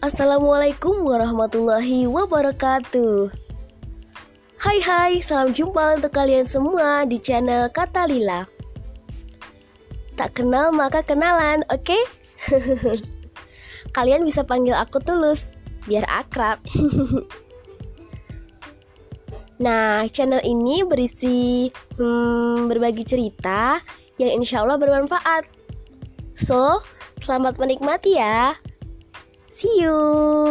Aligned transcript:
Assalamualaikum 0.00 1.04
warahmatullahi 1.04 2.08
wabarakatuh 2.08 3.28
Hai 4.56 4.80
hai, 4.80 5.20
salam 5.20 5.52
jumpa 5.52 6.00
untuk 6.00 6.16
kalian 6.16 6.48
semua 6.48 7.04
di 7.04 7.20
channel 7.20 7.68
Kata 7.68 8.08
Lila 8.08 8.48
Tak 10.16 10.40
kenal 10.40 10.72
maka 10.72 11.04
kenalan, 11.04 11.68
oke? 11.68 11.84
Okay? 11.84 12.00
kalian 13.96 14.24
bisa 14.24 14.40
panggil 14.40 14.72
aku 14.72 15.04
Tulus, 15.04 15.52
biar 15.84 16.08
akrab 16.08 16.64
Nah, 19.60 20.08
channel 20.08 20.40
ini 20.40 20.80
berisi 20.80 21.68
hmm, 22.00 22.72
berbagi 22.72 23.04
cerita 23.04 23.76
yang 24.16 24.40
insya 24.40 24.64
Allah 24.64 24.80
bermanfaat. 24.80 25.44
So, 26.32 26.80
selamat 27.20 27.60
menikmati 27.60 28.16
ya. 28.16 28.56
See 29.60 29.82
you. 29.82 30.49